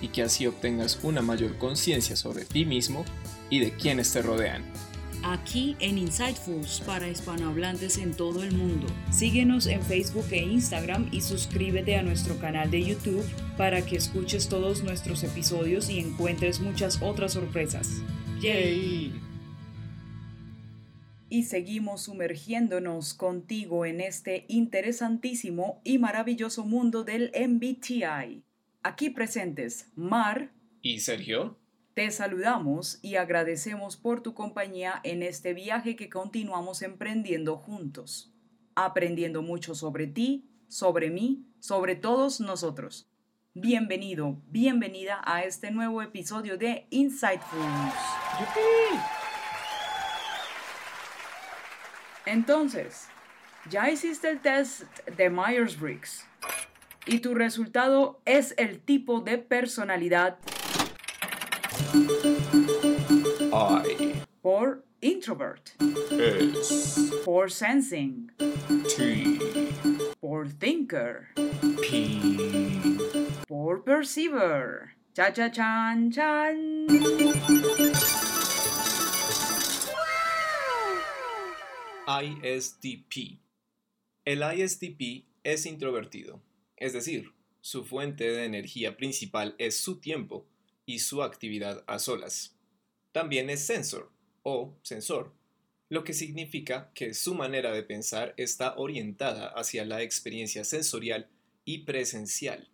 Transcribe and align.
y 0.00 0.08
que 0.08 0.22
así 0.22 0.46
obtengas 0.46 0.98
una 1.02 1.22
mayor 1.22 1.58
conciencia 1.58 2.16
sobre 2.16 2.44
ti 2.44 2.64
mismo 2.64 3.04
y 3.50 3.60
de 3.60 3.72
quienes 3.72 4.12
te 4.12 4.22
rodean. 4.22 4.64
Aquí 5.22 5.76
en 5.80 5.98
Insightfuls 5.98 6.82
para 6.86 7.08
hispanohablantes 7.08 7.98
en 7.98 8.14
todo 8.14 8.44
el 8.44 8.52
mundo. 8.52 8.86
Síguenos 9.10 9.66
en 9.66 9.82
Facebook 9.82 10.26
e 10.30 10.42
Instagram 10.42 11.08
y 11.10 11.20
suscríbete 11.20 11.96
a 11.96 12.02
nuestro 12.02 12.38
canal 12.38 12.70
de 12.70 12.84
YouTube 12.84 13.24
para 13.56 13.84
que 13.84 13.96
escuches 13.96 14.48
todos 14.48 14.84
nuestros 14.84 15.24
episodios 15.24 15.90
y 15.90 15.98
encuentres 15.98 16.60
muchas 16.60 17.02
otras 17.02 17.32
sorpresas. 17.32 18.02
¡Yay! 18.40 19.20
Y 21.28 21.42
seguimos 21.42 22.02
sumergiéndonos 22.02 23.12
contigo 23.14 23.84
en 23.84 24.00
este 24.00 24.44
interesantísimo 24.46 25.80
y 25.82 25.98
maravilloso 25.98 26.64
mundo 26.64 27.02
del 27.02 27.32
MBTI. 27.34 28.44
Aquí 28.88 29.10
presentes 29.10 29.90
Mar 29.96 30.52
y 30.80 31.00
Sergio. 31.00 31.58
Te 31.94 32.08
saludamos 32.12 33.00
y 33.02 33.16
agradecemos 33.16 33.96
por 33.96 34.22
tu 34.22 34.32
compañía 34.32 35.00
en 35.02 35.24
este 35.24 35.54
viaje 35.54 35.96
que 35.96 36.08
continuamos 36.08 36.82
emprendiendo 36.82 37.56
juntos, 37.56 38.32
aprendiendo 38.76 39.42
mucho 39.42 39.74
sobre 39.74 40.06
ti, 40.06 40.48
sobre 40.68 41.10
mí, 41.10 41.44
sobre 41.58 41.96
todos 41.96 42.38
nosotros. 42.38 43.10
Bienvenido, 43.54 44.40
bienvenida 44.50 45.20
a 45.24 45.42
este 45.42 45.72
nuevo 45.72 46.00
episodio 46.00 46.56
de 46.56 46.86
Insightfuls. 46.90 47.92
Entonces, 52.24 53.08
ya 53.68 53.90
hiciste 53.90 54.30
el 54.30 54.40
test 54.40 54.84
de 55.08 55.28
Myers-Briggs 55.28 56.24
y 57.06 57.20
tu 57.20 57.34
resultado 57.34 58.20
es 58.24 58.54
el 58.58 58.80
tipo 58.80 59.20
de 59.20 59.38
personalidad 59.38 60.38
I. 63.52 64.22
Por 64.42 64.84
introvert. 65.00 65.70
S. 66.10 67.10
For 67.24 67.50
sensing. 67.50 68.30
T. 68.96 69.38
For 70.20 70.46
thinker. 70.46 71.28
P. 71.80 72.20
For 73.48 73.82
perceiver. 73.82 74.92
Cha 75.14 75.30
cha 75.30 75.48
chan 75.48 76.10
chan. 76.10 76.86
ISTP. 82.06 83.40
El 84.24 84.42
ISTP 84.42 85.24
es 85.44 85.66
introvertido, 85.66 86.40
es 86.76 86.92
decir, 86.92 87.32
su 87.60 87.84
fuente 87.84 88.30
de 88.30 88.44
energía 88.44 88.96
principal 88.96 89.54
es 89.58 89.76
su 89.76 89.98
tiempo 89.98 90.46
y 90.84 91.00
su 91.00 91.22
actividad 91.22 91.84
a 91.86 91.98
solas. 91.98 92.56
También 93.12 93.50
es 93.50 93.64
sensor 93.64 94.12
o 94.42 94.76
sensor, 94.82 95.32
lo 95.88 96.04
que 96.04 96.12
significa 96.12 96.90
que 96.94 97.14
su 97.14 97.34
manera 97.34 97.72
de 97.72 97.82
pensar 97.82 98.34
está 98.36 98.76
orientada 98.76 99.48
hacia 99.48 99.84
la 99.84 100.02
experiencia 100.02 100.64
sensorial 100.64 101.28
y 101.64 101.78
presencial. 101.78 102.68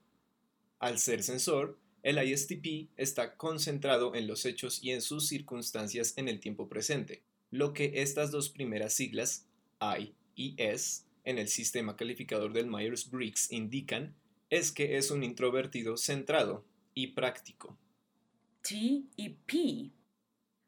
Al 0.78 0.98
ser 0.98 1.22
sensor, 1.22 1.78
el 2.02 2.22
ISTP 2.22 2.91
está 2.96 3.36
concentrado 3.36 4.14
en 4.14 4.26
los 4.26 4.44
hechos 4.44 4.82
y 4.82 4.91
en 4.91 5.00
sus 5.00 5.28
circunstancias 5.28 6.14
en 6.16 6.28
el 6.28 6.41
tiempo 6.41 6.68
presente, 6.68 7.22
lo 7.50 7.72
que 7.72 8.02
estas 8.02 8.30
dos 8.30 8.48
primeras 8.48 8.94
siglas, 8.94 9.46
I 9.80 10.14
y 10.34 10.54
S, 10.58 11.04
en 11.25 11.38
el 11.38 11.49
sistema 11.49 11.97
calificador 11.97 12.53
del 12.53 12.66
Myers-Briggs 12.66 13.53
indican 13.53 14.15
es 14.50 14.72
que 14.72 14.97
es 14.97 15.10
un 15.10 15.22
introvertido 15.22 15.97
centrado 15.97 16.65
y 16.94 17.09
práctico. 17.09 17.78
T 18.62 19.05
y 19.16 19.28
P. 19.47 19.91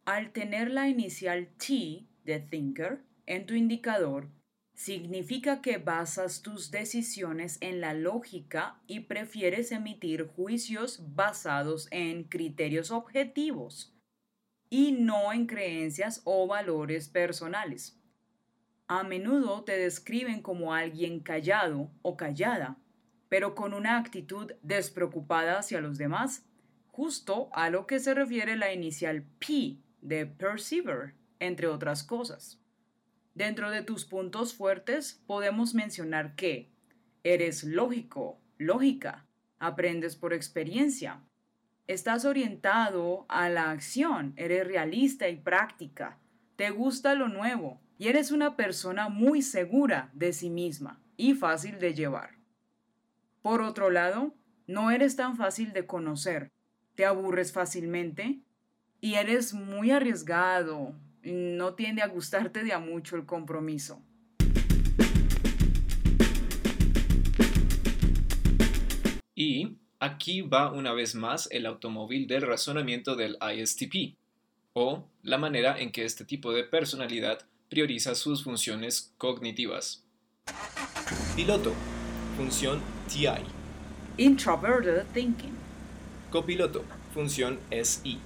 Al 0.04 0.32
tener 0.32 0.70
la 0.70 0.88
inicial 0.88 1.48
T 1.56 2.04
de 2.24 2.40
thinker 2.40 3.02
en 3.26 3.46
tu 3.46 3.54
indicador, 3.54 4.28
significa 4.74 5.62
que 5.62 5.78
basas 5.78 6.42
tus 6.42 6.70
decisiones 6.70 7.58
en 7.60 7.80
la 7.80 7.94
lógica 7.94 8.80
y 8.86 9.00
prefieres 9.00 9.70
emitir 9.70 10.26
juicios 10.26 11.00
basados 11.14 11.88
en 11.90 12.24
criterios 12.24 12.90
objetivos 12.90 13.94
y 14.70 14.92
no 14.92 15.32
en 15.32 15.46
creencias 15.46 16.22
o 16.24 16.46
valores 16.46 17.08
personales. 17.08 18.00
A 18.86 19.02
menudo 19.02 19.64
te 19.64 19.78
describen 19.78 20.42
como 20.42 20.74
alguien 20.74 21.20
callado 21.20 21.90
o 22.02 22.16
callada, 22.16 22.76
pero 23.28 23.54
con 23.54 23.72
una 23.72 23.98
actitud 23.98 24.52
despreocupada 24.62 25.58
hacia 25.58 25.80
los 25.80 25.96
demás 25.96 26.44
justo 26.88 27.48
a 27.52 27.70
lo 27.70 27.86
que 27.86 27.98
se 27.98 28.14
refiere 28.14 28.56
la 28.56 28.72
inicial 28.72 29.24
P 29.40 29.78
de 30.00 30.26
perceiver, 30.26 31.14
entre 31.40 31.66
otras 31.66 32.04
cosas. 32.04 32.60
Dentro 33.34 33.70
de 33.70 33.82
tus 33.82 34.04
puntos 34.04 34.54
fuertes 34.54 35.20
podemos 35.26 35.74
mencionar 35.74 36.36
que 36.36 36.70
eres 37.24 37.64
lógico, 37.64 38.38
lógica, 38.58 39.26
aprendes 39.58 40.14
por 40.14 40.32
experiencia, 40.32 41.20
estás 41.88 42.24
orientado 42.24 43.26
a 43.28 43.48
la 43.48 43.70
acción, 43.70 44.34
eres 44.36 44.66
realista 44.66 45.28
y 45.28 45.36
práctica, 45.36 46.20
te 46.56 46.70
gusta 46.70 47.14
lo 47.14 47.28
nuevo 47.28 47.80
y 47.98 48.08
eres 48.08 48.30
una 48.30 48.56
persona 48.56 49.08
muy 49.08 49.42
segura 49.42 50.10
de 50.12 50.32
sí 50.32 50.50
misma 50.50 51.00
y 51.16 51.34
fácil 51.34 51.78
de 51.78 51.94
llevar. 51.94 52.30
Por 53.42 53.60
otro 53.60 53.90
lado, 53.90 54.34
no 54.66 54.90
eres 54.90 55.16
tan 55.16 55.36
fácil 55.36 55.72
de 55.72 55.86
conocer, 55.86 56.50
te 56.94 57.04
aburres 57.04 57.52
fácilmente 57.52 58.40
y 59.00 59.14
eres 59.14 59.52
muy 59.52 59.90
arriesgado. 59.90 60.94
No 61.22 61.74
tiende 61.74 62.02
a 62.02 62.06
gustarte 62.06 62.62
de 62.62 62.72
a 62.72 62.78
mucho 62.78 63.16
el 63.16 63.26
compromiso. 63.26 64.02
Y 69.34 69.78
aquí 69.98 70.42
va 70.42 70.72
una 70.72 70.92
vez 70.92 71.14
más 71.14 71.48
el 71.50 71.66
automóvil 71.66 72.28
del 72.28 72.42
razonamiento 72.42 73.16
del 73.16 73.36
ISTP, 73.40 74.16
o 74.74 75.04
la 75.22 75.38
manera 75.38 75.78
en 75.78 75.92
que 75.92 76.04
este 76.04 76.24
tipo 76.24 76.52
de 76.52 76.64
personalidad 76.64 77.38
prioriza 77.68 78.14
sus 78.14 78.42
funciones 78.42 79.14
cognitivas. 79.18 80.02
Piloto, 81.36 81.72
función 82.36 82.80
TI. 83.08 83.44
Introverted 84.18 85.04
thinking. 85.14 85.54
Copiloto, 86.30 86.84
función 87.12 87.60
SI. 87.70 88.18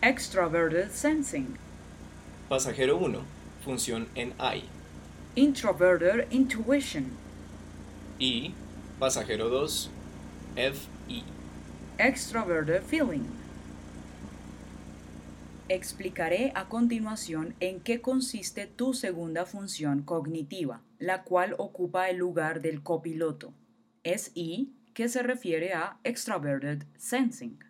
Extroverted 0.00 0.90
sensing. 0.90 1.58
Pasajero 2.48 2.96
1, 2.96 3.22
función 3.64 4.08
NI. 4.14 4.64
Introverted 5.34 6.30
intuition. 6.30 7.10
Y 8.18 8.54
pasajero 9.00 9.48
2, 9.48 9.90
FI. 10.54 11.24
Extroverted 11.98 12.82
feeling. 12.84 13.39
Explicaré 15.72 16.50
a 16.56 16.68
continuación 16.68 17.54
en 17.60 17.78
qué 17.78 18.00
consiste 18.00 18.66
tu 18.66 18.92
segunda 18.92 19.46
función 19.46 20.02
cognitiva, 20.02 20.82
la 20.98 21.22
cual 21.22 21.54
ocupa 21.58 22.10
el 22.10 22.16
lugar 22.16 22.60
del 22.60 22.82
copiloto. 22.82 23.54
SI 24.02 24.74
que 24.94 25.08
se 25.08 25.22
refiere 25.22 25.72
a 25.72 26.00
extroverted 26.02 26.82
sensing. 26.96 27.60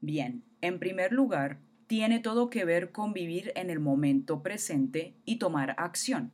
Bien, 0.00 0.44
en 0.62 0.78
primer 0.78 1.12
lugar, 1.12 1.60
tiene 1.88 2.20
todo 2.20 2.48
que 2.48 2.64
ver 2.64 2.90
con 2.90 3.12
vivir 3.12 3.52
en 3.54 3.68
el 3.68 3.78
momento 3.78 4.42
presente 4.42 5.14
y 5.26 5.36
tomar 5.36 5.74
acción. 5.76 6.32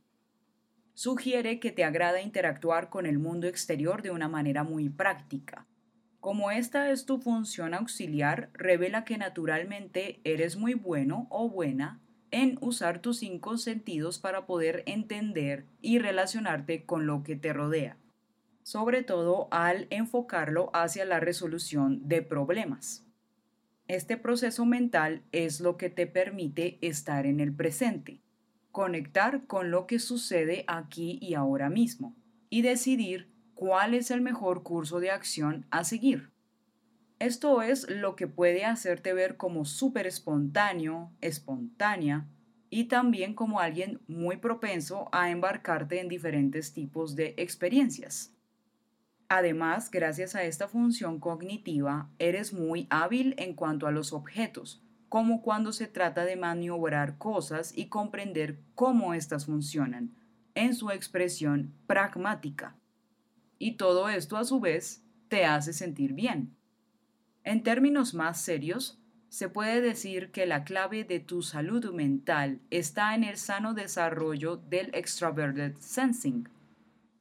Sugiere 0.93 1.59
que 1.59 1.73
te 1.73 1.83
agrada 1.83 2.21
interactuar 2.21 2.89
con 2.89 3.05
el 3.05 3.19
mundo 3.19 3.47
exterior 3.47 4.01
de 4.01 4.11
una 4.11 4.29
manera 4.29 4.63
muy 4.63 4.87
práctica. 4.87 5.67
Como 6.23 6.51
esta 6.51 6.89
es 6.89 7.05
tu 7.05 7.19
función 7.19 7.73
auxiliar, 7.73 8.49
revela 8.53 9.03
que 9.03 9.17
naturalmente 9.17 10.21
eres 10.23 10.55
muy 10.55 10.73
bueno 10.73 11.27
o 11.29 11.49
buena 11.49 11.99
en 12.31 12.57
usar 12.61 12.99
tus 12.99 13.17
cinco 13.17 13.57
sentidos 13.57 14.19
para 14.19 14.45
poder 14.45 14.83
entender 14.85 15.67
y 15.81 15.99
relacionarte 15.99 16.85
con 16.85 17.05
lo 17.07 17.23
que 17.23 17.35
te 17.35 17.51
rodea 17.51 17.97
sobre 18.63 19.03
todo 19.03 19.49
al 19.51 19.87
enfocarlo 19.89 20.71
hacia 20.73 21.05
la 21.05 21.19
resolución 21.19 22.07
de 22.07 22.21
problemas. 22.21 23.05
Este 23.87 24.15
proceso 24.17 24.65
mental 24.65 25.23
es 25.33 25.59
lo 25.59 25.75
que 25.75 25.89
te 25.89 26.07
permite 26.07 26.79
estar 26.81 27.25
en 27.25 27.41
el 27.41 27.53
presente, 27.53 28.21
conectar 28.71 29.45
con 29.45 29.69
lo 29.69 29.85
que 29.85 29.99
sucede 29.99 30.63
aquí 30.67 31.19
y 31.21 31.33
ahora 31.33 31.69
mismo 31.69 32.15
y 32.49 32.61
decidir 32.61 33.32
cuál 33.63 33.93
es 33.93 34.11
el 34.11 34.19
mejor 34.19 34.61
curso 34.61 34.99
de 34.99 35.09
acción 35.09 35.65
a 35.71 35.85
seguir. 35.85 36.33
Esto 37.19 37.61
es 37.61 37.89
lo 37.89 38.17
que 38.17 38.27
puede 38.27 38.65
hacerte 38.65 39.13
ver 39.13 39.37
como 39.37 39.63
súper 39.63 40.05
espontáneo, 40.05 41.13
espontánea 41.21 42.27
y 42.69 42.89
también 42.89 43.33
como 43.33 43.61
alguien 43.61 44.01
muy 44.05 44.35
propenso 44.35 45.07
a 45.13 45.29
embarcarte 45.29 46.01
en 46.01 46.09
diferentes 46.09 46.73
tipos 46.73 47.15
de 47.15 47.35
experiencias. 47.37 48.35
Además, 49.29 49.89
gracias 49.89 50.35
a 50.35 50.43
esta 50.43 50.67
función 50.67 51.21
cognitiva, 51.21 52.09
eres 52.19 52.51
muy 52.51 52.87
hábil 52.89 53.33
en 53.37 53.53
cuanto 53.53 53.87
a 53.87 53.91
los 53.91 54.11
objetos, 54.11 54.83
como 55.07 55.41
cuando 55.41 55.71
se 55.71 55.87
trata 55.87 56.25
de 56.25 56.35
maniobrar 56.35 57.17
cosas 57.17 57.71
y 57.73 57.87
comprender 57.87 58.59
cómo 58.75 59.13
éstas 59.13 59.45
funcionan, 59.45 60.13
en 60.53 60.75
su 60.75 60.91
expresión 60.91 61.73
pragmática. 61.87 62.75
Y 63.63 63.77
todo 63.77 64.09
esto 64.09 64.35
a 64.35 64.43
su 64.43 64.59
vez 64.59 65.05
te 65.29 65.45
hace 65.45 65.71
sentir 65.71 66.11
bien. 66.11 66.53
En 67.45 67.63
términos 67.63 68.13
más 68.13 68.41
serios, 68.41 68.99
se 69.29 69.47
puede 69.47 69.79
decir 69.79 70.31
que 70.31 70.45
la 70.45 70.65
clave 70.65 71.05
de 71.05 71.21
tu 71.21 71.41
salud 71.41 71.93
mental 71.93 72.59
está 72.71 73.15
en 73.15 73.23
el 73.23 73.37
sano 73.37 73.73
desarrollo 73.73 74.57
del 74.57 74.93
extroverted 74.93 75.75
sensing 75.79 76.49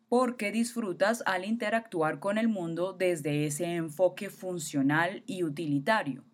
porque 0.08 0.50
disfrutas 0.50 1.22
al 1.26 1.44
interactuar 1.44 2.18
con 2.18 2.38
el 2.38 2.48
mundo 2.48 2.92
desde 2.92 3.46
ese 3.46 3.76
enfoque 3.76 4.28
funcional 4.28 5.22
y 5.28 5.44
utilitario. 5.44 6.24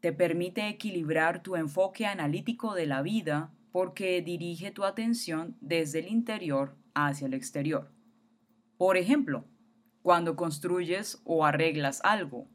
Te 0.00 0.12
permite 0.12 0.68
equilibrar 0.68 1.42
tu 1.42 1.56
enfoque 1.56 2.04
analítico 2.04 2.74
de 2.74 2.84
la 2.84 3.00
vida 3.00 3.50
porque 3.72 4.20
dirige 4.20 4.72
tu 4.72 4.84
atención 4.84 5.56
desde 5.62 6.00
el 6.00 6.08
interior 6.08 6.76
hacia 6.92 7.28
el 7.28 7.32
exterior. 7.32 7.90
Por 8.76 8.96
ejemplo, 8.96 9.46
cuando 10.04 10.36
construyes 10.36 11.22
o 11.24 11.46
arreglas 11.46 12.02
algo, 12.04 12.46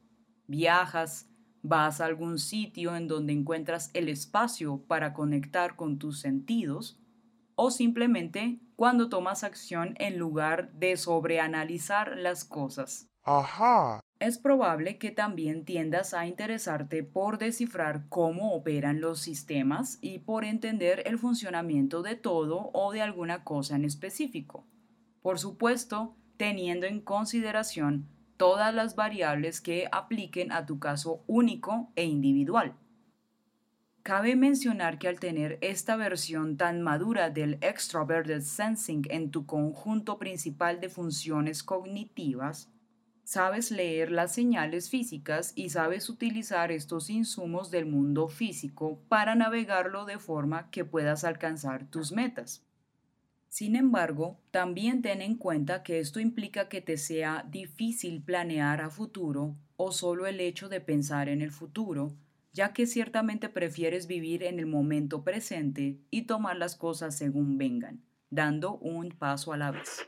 viajas, 0.46 1.32
vas 1.64 2.00
a 2.00 2.06
algún 2.06 2.38
sitio 2.38 2.96
en 2.96 3.08
donde 3.08 3.34
encuentras 3.34 3.90
el 3.96 4.08
espacio 4.08 4.86
para 4.88 5.14
conectar 5.14 5.76
con 5.76 5.98
tus 5.98 6.20
sentidos, 6.20 7.00
o 7.56 7.72
simplemente 7.72 8.60
cuando 8.76 9.10
tomas 9.10 9.44
acción 9.44 9.96
en 9.98 10.20
lugar 10.20 10.72
de 10.74 10.96
sobreanalizar 10.96 12.18
las 12.18 12.46
cosas. 12.46 13.08
Ajá. 13.24 14.00
Es 14.20 14.38
probable 14.38 15.00
que 15.00 15.10
también 15.10 15.66
tiendas 15.66 16.14
a 16.14 16.28
interesarte 16.28 17.02
por 17.02 17.40
descifrar 17.40 18.10
cómo 18.10 18.54
operan 18.54 19.02
los 19.02 19.22
sistemas 19.22 19.98
y 20.02 20.20
por 20.20 20.46
entender 20.46 21.02
el 21.08 21.18
funcionamiento 21.18 22.04
de 22.04 22.16
todo 22.16 22.70
o 22.76 22.92
de 22.92 23.02
alguna 23.02 23.44
cosa 23.44 23.76
en 23.76 23.86
específico. 23.86 24.68
Por 25.24 25.40
supuesto, 25.40 26.16
teniendo 26.40 26.88
en 26.88 27.02
consideración 27.02 28.08
todas 28.38 28.74
las 28.74 28.96
variables 28.96 29.60
que 29.60 29.90
apliquen 29.92 30.54
a 30.54 30.66
tu 30.66 30.80
caso 30.80 31.22
único 31.28 31.92
e 31.98 32.06
individual. 32.06 32.78
Cabe 34.04 34.38
mencionar 34.38 35.00
que 35.00 35.10
al 35.10 35.20
tener 35.20 35.58
esta 35.60 35.98
versión 35.98 36.56
tan 36.56 36.82
madura 36.82 37.30
del 37.30 37.56
extroverted 37.60 38.40
sensing 38.40 39.02
en 39.10 39.32
tu 39.32 39.46
conjunto 39.46 40.18
principal 40.18 40.80
de 40.80 40.88
funciones 40.88 41.62
cognitivas, 41.62 42.72
sabes 43.26 43.70
leer 43.70 44.10
las 44.10 44.34
señales 44.34 44.90
físicas 44.90 45.52
y 45.56 45.72
sabes 45.72 46.08
utilizar 46.08 46.72
estos 46.72 47.10
insumos 47.10 47.70
del 47.70 47.86
mundo 47.86 48.30
físico 48.30 49.02
para 49.10 49.36
navegarlo 49.36 50.06
de 50.06 50.18
forma 50.18 50.72
que 50.72 50.86
puedas 50.86 51.26
alcanzar 51.26 51.90
tus 51.90 52.14
metas. 52.14 52.69
Sin 53.50 53.76
embargo, 53.76 54.40
también 54.52 55.02
ten 55.02 55.22
en 55.22 55.36
cuenta 55.36 55.84
que 55.84 56.00
esto 56.00 56.20
implica 56.20 56.70
que 56.70 56.82
te 56.82 56.98
sea 56.98 57.46
difícil 57.50 58.24
planear 58.24 58.80
a 58.80 58.90
futuro 58.90 59.58
o 59.76 59.92
solo 59.92 60.28
el 60.28 60.40
hecho 60.40 60.70
de 60.70 60.80
pensar 60.80 61.28
en 61.28 61.42
el 61.42 61.52
futuro 61.52 62.16
ya 62.52 62.74
que 62.74 62.88
ciertamente 62.88 63.50
prefieres 63.50 64.08
vivir 64.08 64.44
en 64.44 64.60
el 64.60 64.66
momento 64.66 65.24
presente 65.24 66.00
y 66.10 66.24
tomar 66.24 66.58
las 66.58 66.76
cosas 66.76 67.16
según 67.16 67.58
vengan, 67.58 68.04
dando 68.30 68.78
un 68.78 69.12
paso 69.12 69.54
a 69.54 69.58
la 69.58 69.72
vez. 69.72 70.08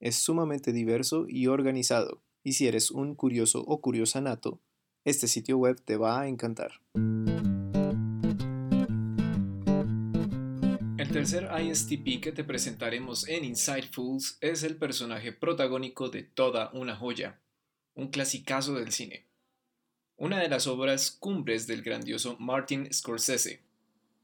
Es 0.00 0.14
sumamente 0.14 0.72
diverso 0.72 1.26
y 1.28 1.48
organizado, 1.48 2.22
y 2.44 2.52
si 2.52 2.68
eres 2.68 2.92
un 2.92 3.16
curioso 3.16 3.64
o 3.66 3.80
curiosa 3.80 4.20
nato, 4.20 4.60
este 5.04 5.26
sitio 5.26 5.58
web 5.58 5.80
te 5.84 5.96
va 5.96 6.20
a 6.20 6.28
encantar. 6.28 6.80
El 10.98 11.10
tercer 11.10 11.48
ISTP 11.60 12.22
que 12.22 12.30
te 12.30 12.44
presentaremos 12.44 13.26
en 13.26 13.44
Insightfuls 13.44 14.38
es 14.40 14.62
el 14.62 14.76
personaje 14.76 15.32
protagónico 15.32 16.10
de 16.10 16.22
toda 16.22 16.70
una 16.74 16.94
joya, 16.94 17.40
un 17.94 18.08
clasicazo 18.08 18.74
del 18.74 18.92
cine. 18.92 19.26
Una 20.16 20.38
de 20.38 20.48
las 20.48 20.68
obras 20.68 21.10
cumbres 21.10 21.66
del 21.66 21.82
grandioso 21.82 22.36
Martin 22.38 22.92
Scorsese, 22.92 23.62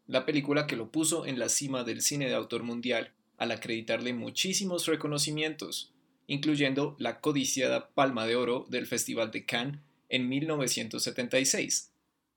la 0.06 0.25
película 0.25 0.69
que 0.69 0.76
lo 0.76 0.93
puso 0.93 1.26
en 1.26 1.41
la 1.41 1.49
cima 1.49 1.82
del 1.82 2.00
cine 2.00 2.29
de 2.29 2.35
autor 2.35 2.62
mundial 2.62 3.12
al 3.38 3.50
acreditarle 3.50 4.12
muchísimos 4.12 4.87
reconocimientos, 4.87 5.93
incluyendo 6.26 6.97
la 6.99 7.21
codiciada 7.21 7.91
Palma 7.91 8.26
de 8.26 8.37
Oro 8.37 8.67
del 8.69 8.87
Festival 8.87 9.31
de 9.31 9.45
Cannes 9.45 9.81
en 10.09 10.29
1976, 10.29 11.93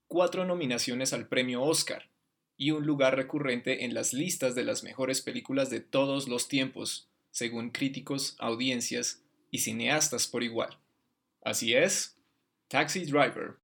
cuatro 0.08 0.44
nominaciones 0.44 1.12
al 1.12 1.28
premio 1.28 1.62
Oscar 1.62 2.08
y 2.56 2.72
un 2.72 2.84
lugar 2.84 3.16
recurrente 3.16 3.84
en 3.84 3.94
las 3.94 4.12
listas 4.12 4.54
de 4.54 4.64
las 4.64 4.82
mejores 4.82 5.20
películas 5.20 5.70
de 5.70 5.80
todos 5.80 6.28
los 6.28 6.48
tiempos, 6.48 7.08
según 7.30 7.70
críticos, 7.70 8.34
audiencias 8.38 9.22
y 9.50 9.58
cineastas 9.58 10.26
por 10.26 10.42
igual. 10.42 10.76
Así 11.42 11.74
es, 11.74 12.16
Taxi 12.66 13.04
Driver. 13.04 13.56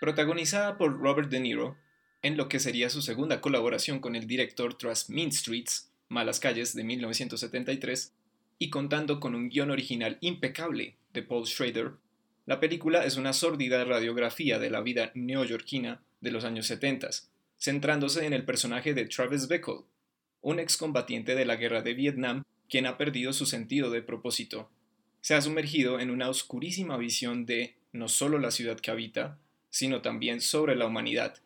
Protagonizada 0.00 0.76
por 0.78 0.98
Robert 0.98 1.30
De 1.30 1.40
Niro, 1.40 1.76
en 2.22 2.36
lo 2.36 2.48
que 2.48 2.60
sería 2.60 2.90
su 2.90 3.02
segunda 3.02 3.40
colaboración 3.40 4.00
con 4.00 4.16
el 4.16 4.26
director 4.26 4.76
tras 4.76 5.08
Mean 5.08 5.32
Streets, 5.32 5.90
Malas 6.08 6.40
Calles 6.40 6.74
de 6.74 6.84
1973, 6.84 8.12
y 8.58 8.70
contando 8.70 9.20
con 9.20 9.34
un 9.34 9.48
guion 9.48 9.70
original 9.70 10.18
impecable 10.20 10.96
de 11.12 11.22
Paul 11.22 11.46
Schrader, 11.46 11.92
la 12.46 12.60
película 12.60 13.04
es 13.04 13.16
una 13.16 13.32
sórdida 13.32 13.84
radiografía 13.84 14.58
de 14.58 14.70
la 14.70 14.80
vida 14.80 15.12
neoyorquina 15.14 16.02
de 16.20 16.30
los 16.30 16.44
años 16.44 16.66
70, 16.66 17.08
centrándose 17.58 18.26
en 18.26 18.32
el 18.32 18.44
personaje 18.44 18.92
de 18.92 19.06
Travis 19.06 19.48
Bickle, 19.48 19.84
un 20.42 20.58
excombatiente 20.58 21.34
de 21.34 21.44
la 21.44 21.56
guerra 21.56 21.82
de 21.82 21.94
Vietnam 21.94 22.44
quien 22.68 22.86
ha 22.86 22.96
perdido 22.96 23.32
su 23.32 23.46
sentido 23.46 23.90
de 23.90 24.02
propósito. 24.02 24.70
Se 25.20 25.34
ha 25.34 25.42
sumergido 25.42 26.00
en 26.00 26.10
una 26.10 26.28
oscurísima 26.28 26.96
visión 26.96 27.44
de 27.44 27.76
no 27.92 28.08
solo 28.08 28.38
la 28.38 28.50
ciudad 28.50 28.78
que 28.78 28.90
habita, 28.90 29.38
sino 29.70 30.02
también 30.02 30.40
sobre 30.40 30.76
la 30.76 30.86
humanidad, 30.86 31.36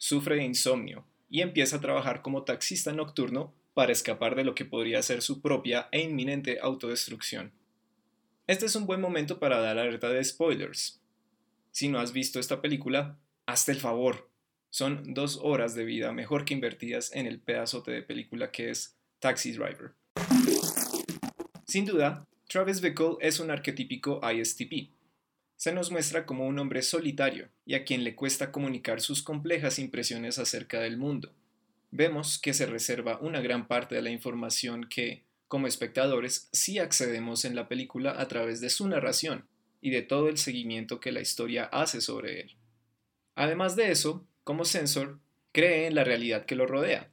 sufre 0.00 0.36
de 0.36 0.44
insomnio 0.44 1.04
y 1.28 1.42
empieza 1.42 1.76
a 1.76 1.80
trabajar 1.80 2.22
como 2.22 2.44
taxista 2.44 2.92
nocturno 2.92 3.54
para 3.74 3.92
escapar 3.92 4.34
de 4.34 4.44
lo 4.44 4.54
que 4.54 4.64
podría 4.64 5.02
ser 5.02 5.20
su 5.20 5.42
propia 5.42 5.88
e 5.92 6.00
inminente 6.00 6.58
autodestrucción. 6.60 7.52
Este 8.46 8.64
es 8.66 8.74
un 8.74 8.86
buen 8.86 9.00
momento 9.00 9.38
para 9.38 9.60
dar 9.60 9.78
alerta 9.78 10.08
de 10.08 10.24
spoilers. 10.24 11.00
Si 11.70 11.88
no 11.88 12.00
has 12.00 12.12
visto 12.12 12.40
esta 12.40 12.62
película, 12.62 13.18
hazte 13.46 13.72
el 13.72 13.78
favor. 13.78 14.28
Son 14.70 15.12
dos 15.12 15.38
horas 15.42 15.74
de 15.74 15.84
vida 15.84 16.12
mejor 16.12 16.46
que 16.46 16.54
invertidas 16.54 17.14
en 17.14 17.26
el 17.26 17.38
pedazote 17.38 17.90
de 17.90 18.02
película 18.02 18.50
que 18.50 18.70
es 18.70 18.96
Taxi 19.18 19.52
Driver. 19.52 19.92
Sin 21.66 21.84
duda, 21.84 22.26
Travis 22.48 22.80
Bickle 22.80 23.16
es 23.20 23.38
un 23.38 23.50
arquetípico 23.50 24.20
ISTP. 24.28 24.90
Se 25.60 25.74
nos 25.74 25.90
muestra 25.90 26.24
como 26.24 26.46
un 26.46 26.58
hombre 26.58 26.80
solitario 26.80 27.50
y 27.66 27.74
a 27.74 27.84
quien 27.84 28.02
le 28.02 28.14
cuesta 28.14 28.50
comunicar 28.50 29.02
sus 29.02 29.22
complejas 29.22 29.78
impresiones 29.78 30.38
acerca 30.38 30.80
del 30.80 30.96
mundo. 30.96 31.34
Vemos 31.90 32.38
que 32.38 32.54
se 32.54 32.64
reserva 32.64 33.18
una 33.20 33.42
gran 33.42 33.68
parte 33.68 33.94
de 33.94 34.00
la 34.00 34.08
información 34.08 34.88
que, 34.88 35.22
como 35.48 35.66
espectadores, 35.66 36.48
sí 36.50 36.78
accedemos 36.78 37.44
en 37.44 37.56
la 37.56 37.68
película 37.68 38.18
a 38.18 38.26
través 38.26 38.62
de 38.62 38.70
su 38.70 38.88
narración 38.88 39.44
y 39.82 39.90
de 39.90 40.00
todo 40.00 40.30
el 40.30 40.38
seguimiento 40.38 40.98
que 40.98 41.12
la 41.12 41.20
historia 41.20 41.64
hace 41.64 42.00
sobre 42.00 42.40
él. 42.40 42.56
Además 43.34 43.76
de 43.76 43.90
eso, 43.90 44.26
como 44.44 44.64
censor, 44.64 45.18
cree 45.52 45.86
en 45.86 45.94
la 45.94 46.04
realidad 46.04 46.46
que 46.46 46.56
lo 46.56 46.66
rodea, 46.66 47.10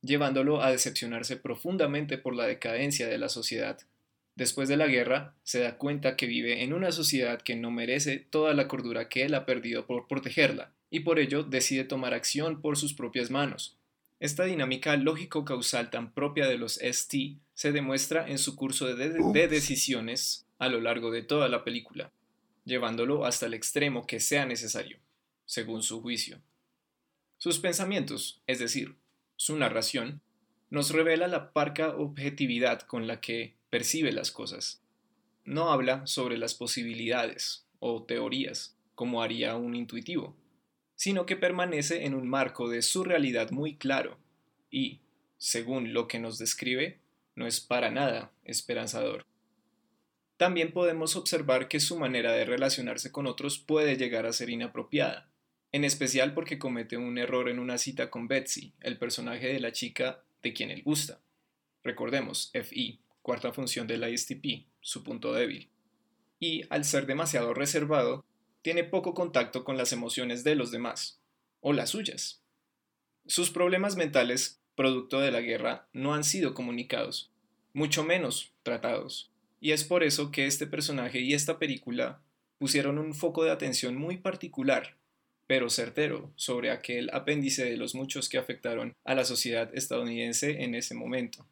llevándolo 0.00 0.62
a 0.62 0.70
decepcionarse 0.70 1.36
profundamente 1.36 2.16
por 2.16 2.34
la 2.34 2.46
decadencia 2.46 3.06
de 3.08 3.18
la 3.18 3.28
sociedad. 3.28 3.78
Después 4.40 4.70
de 4.70 4.78
la 4.78 4.86
guerra, 4.86 5.34
se 5.42 5.60
da 5.60 5.76
cuenta 5.76 6.16
que 6.16 6.24
vive 6.24 6.62
en 6.64 6.72
una 6.72 6.92
sociedad 6.92 7.42
que 7.42 7.56
no 7.56 7.70
merece 7.70 8.16
toda 8.16 8.54
la 8.54 8.68
cordura 8.68 9.10
que 9.10 9.24
él 9.24 9.34
ha 9.34 9.44
perdido 9.44 9.86
por 9.86 10.08
protegerla, 10.08 10.72
y 10.88 11.00
por 11.00 11.18
ello 11.18 11.42
decide 11.42 11.84
tomar 11.84 12.14
acción 12.14 12.62
por 12.62 12.78
sus 12.78 12.94
propias 12.94 13.30
manos. 13.30 13.76
Esta 14.18 14.44
dinámica 14.44 14.96
lógico-causal 14.96 15.90
tan 15.90 16.14
propia 16.14 16.48
de 16.48 16.56
los 16.56 16.78
ST 16.80 17.36
se 17.52 17.72
demuestra 17.72 18.26
en 18.30 18.38
su 18.38 18.56
curso 18.56 18.86
de, 18.86 19.10
de 19.10 19.46
decisiones 19.46 20.46
a 20.58 20.70
lo 20.70 20.80
largo 20.80 21.10
de 21.10 21.20
toda 21.20 21.50
la 21.50 21.62
película, 21.62 22.10
llevándolo 22.64 23.26
hasta 23.26 23.44
el 23.44 23.52
extremo 23.52 24.06
que 24.06 24.20
sea 24.20 24.46
necesario, 24.46 25.00
según 25.44 25.82
su 25.82 26.00
juicio. 26.00 26.40
Sus 27.36 27.58
pensamientos, 27.58 28.40
es 28.46 28.58
decir, 28.58 28.96
su 29.36 29.58
narración, 29.58 30.22
nos 30.70 30.92
revela 30.92 31.28
la 31.28 31.52
parca 31.52 31.94
objetividad 31.94 32.80
con 32.80 33.06
la 33.06 33.20
que 33.20 33.59
percibe 33.70 34.12
las 34.12 34.30
cosas. 34.30 34.82
No 35.44 35.70
habla 35.70 36.06
sobre 36.06 36.36
las 36.36 36.54
posibilidades 36.54 37.64
o 37.78 38.02
teorías, 38.02 38.76
como 38.94 39.22
haría 39.22 39.56
un 39.56 39.74
intuitivo, 39.74 40.36
sino 40.96 41.24
que 41.24 41.36
permanece 41.36 42.04
en 42.04 42.14
un 42.14 42.28
marco 42.28 42.68
de 42.68 42.82
su 42.82 43.04
realidad 43.04 43.50
muy 43.50 43.76
claro 43.76 44.18
y, 44.70 45.00
según 45.38 45.94
lo 45.94 46.06
que 46.08 46.18
nos 46.18 46.38
describe, 46.38 46.98
no 47.34 47.46
es 47.46 47.60
para 47.60 47.90
nada 47.90 48.32
esperanzador. 48.44 49.24
También 50.36 50.72
podemos 50.72 51.16
observar 51.16 51.68
que 51.68 51.80
su 51.80 51.98
manera 51.98 52.32
de 52.32 52.44
relacionarse 52.44 53.12
con 53.12 53.26
otros 53.26 53.58
puede 53.58 53.96
llegar 53.96 54.26
a 54.26 54.32
ser 54.32 54.50
inapropiada, 54.50 55.30
en 55.72 55.84
especial 55.84 56.34
porque 56.34 56.58
comete 56.58 56.96
un 56.96 57.18
error 57.18 57.48
en 57.48 57.58
una 57.58 57.78
cita 57.78 58.10
con 58.10 58.28
Betsy, 58.28 58.74
el 58.80 58.98
personaje 58.98 59.52
de 59.52 59.60
la 59.60 59.72
chica 59.72 60.22
de 60.42 60.52
quien 60.52 60.70
él 60.70 60.82
gusta. 60.82 61.20
Recordemos, 61.82 62.50
FI, 62.52 63.00
cuarta 63.22 63.52
función 63.52 63.86
de 63.86 63.98
la 63.98 64.10
ISTP, 64.10 64.66
su 64.80 65.02
punto 65.02 65.32
débil. 65.32 65.68
Y, 66.38 66.62
al 66.70 66.84
ser 66.84 67.06
demasiado 67.06 67.54
reservado, 67.54 68.24
tiene 68.62 68.84
poco 68.84 69.14
contacto 69.14 69.64
con 69.64 69.76
las 69.76 69.92
emociones 69.92 70.44
de 70.44 70.54
los 70.54 70.70
demás, 70.70 71.20
o 71.60 71.72
las 71.72 71.90
suyas. 71.90 72.42
Sus 73.26 73.50
problemas 73.50 73.96
mentales, 73.96 74.60
producto 74.74 75.20
de 75.20 75.30
la 75.30 75.40
guerra, 75.40 75.88
no 75.92 76.14
han 76.14 76.24
sido 76.24 76.54
comunicados, 76.54 77.30
mucho 77.72 78.04
menos 78.04 78.52
tratados, 78.62 79.30
y 79.60 79.72
es 79.72 79.84
por 79.84 80.02
eso 80.02 80.30
que 80.30 80.46
este 80.46 80.66
personaje 80.66 81.20
y 81.20 81.34
esta 81.34 81.58
película 81.58 82.20
pusieron 82.58 82.98
un 82.98 83.14
foco 83.14 83.44
de 83.44 83.50
atención 83.50 83.96
muy 83.96 84.16
particular 84.16 84.96
pero 85.50 85.68
certero 85.68 86.32
sobre 86.36 86.70
aquel 86.70 87.10
apéndice 87.12 87.64
de 87.64 87.76
los 87.76 87.96
muchos 87.96 88.28
que 88.28 88.38
afectaron 88.38 88.94
a 89.04 89.16
la 89.16 89.24
sociedad 89.24 89.68
estadounidense 89.74 90.62
en 90.62 90.76
ese 90.76 90.94
momento. 90.94 91.44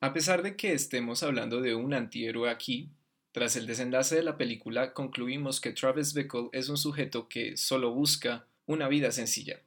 A 0.00 0.12
pesar 0.12 0.42
de 0.42 0.56
que 0.56 0.74
estemos 0.74 1.22
hablando 1.22 1.62
de 1.62 1.74
un 1.74 1.94
antihéroe 1.94 2.50
aquí, 2.50 2.90
tras 3.32 3.56
el 3.56 3.66
desenlace 3.66 4.16
de 4.16 4.22
la 4.22 4.36
película 4.36 4.92
concluimos 4.92 5.58
que 5.58 5.72
Travis 5.72 6.12
Bickle 6.12 6.50
es 6.52 6.68
un 6.68 6.76
sujeto 6.76 7.28
que 7.28 7.56
solo 7.56 7.94
busca 7.94 8.46
una 8.66 8.88
vida 8.88 9.10
sencilla. 9.10 9.62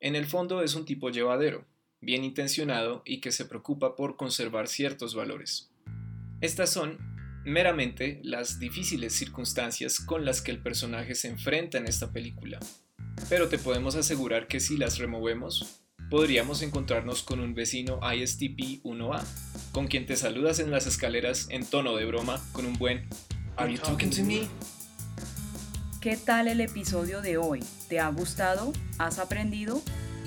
En 0.00 0.16
el 0.16 0.26
fondo 0.26 0.62
es 0.62 0.74
un 0.74 0.84
tipo 0.84 1.10
llevadero, 1.10 1.64
bien 2.00 2.24
intencionado 2.24 3.02
y 3.04 3.20
que 3.20 3.30
se 3.30 3.44
preocupa 3.44 3.94
por 3.94 4.16
conservar 4.16 4.66
ciertos 4.66 5.14
valores. 5.14 5.70
Estas 6.40 6.70
son 6.70 6.98
meramente 7.44 8.20
las 8.24 8.58
difíciles 8.58 9.12
circunstancias 9.12 10.00
con 10.00 10.24
las 10.24 10.42
que 10.42 10.50
el 10.50 10.60
personaje 10.60 11.14
se 11.14 11.28
enfrenta 11.28 11.78
en 11.78 11.86
esta 11.86 12.12
película. 12.12 12.58
Pero 13.28 13.48
te 13.48 13.58
podemos 13.58 13.94
asegurar 13.94 14.48
que 14.48 14.58
si 14.58 14.76
las 14.76 14.98
removemos, 14.98 15.81
podríamos 16.12 16.60
encontrarnos 16.60 17.22
con 17.22 17.40
un 17.40 17.54
vecino 17.54 17.98
ISTP 18.02 18.84
1A, 18.84 19.24
con 19.72 19.86
quien 19.86 20.04
te 20.04 20.14
saludas 20.14 20.58
en 20.58 20.70
las 20.70 20.86
escaleras 20.86 21.46
en 21.48 21.64
tono 21.64 21.96
de 21.96 22.04
broma 22.04 22.38
con 22.52 22.66
un 22.66 22.74
buen 22.74 23.08
¿Are 23.56 23.72
you 23.72 23.78
talking 23.78 24.10
to 24.10 24.22
me? 24.22 24.42
¿Qué 26.02 26.18
tal 26.18 26.48
el 26.48 26.60
episodio 26.60 27.22
de 27.22 27.38
hoy? 27.38 27.64
¿Te 27.88 27.98
ha 27.98 28.10
gustado? 28.10 28.74
¿Has 28.98 29.18
aprendido? 29.18 29.80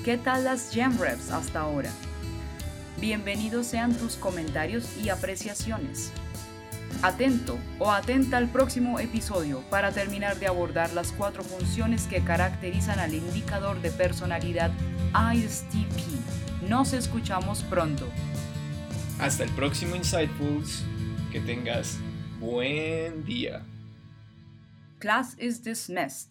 ¿Qué 0.04 0.18
tal 0.18 0.46
las 0.46 0.72
Gem 0.74 1.00
Reps 1.00 1.30
hasta 1.30 1.60
ahora? 1.60 1.92
Bienvenidos 3.00 3.68
sean 3.68 3.96
tus 3.96 4.15
comentarios 4.15 4.89
y 5.04 5.10
apreciaciones. 5.10 6.12
Atento 7.04 7.60
o 7.77 7.92
atenta 7.92 8.38
al 8.38 8.50
próximo 8.50 9.00
episodio 9.00 9.62
para 9.70 9.92
terminar 9.92 10.39
de 10.39 10.48
abordar 10.48 10.94
las 10.94 11.12
cuatro 11.12 11.44
funciones 11.44 12.08
que 12.08 12.24
caracterizan 12.24 12.98
al 12.98 13.13
indicador 13.13 13.80
de 13.84 13.92
personalidad 13.92 14.72
ISTP. 15.15 16.67
Nos 16.67 16.91
escuchamos 16.91 17.63
pronto. 17.63 18.05
Hasta 19.19 19.45
el 19.45 19.50
próximo 19.51 19.95
Insightfuls. 19.95 20.84
Que 21.31 21.39
tengas 21.39 21.98
buen 22.39 23.24
día. 23.25 23.63
Class 25.00 25.36
is 25.38 25.62
dismissed. 25.62 26.29